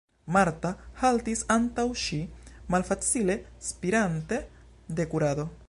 Marta 0.35 0.69
haltis 1.01 1.43
antaŭ 1.55 1.85
ŝi, 2.05 2.19
malfacile 2.75 3.37
spirante 3.69 4.41
de 5.01 5.11
kurado. 5.13 5.51